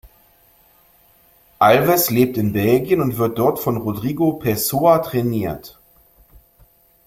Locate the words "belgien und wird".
2.53-3.37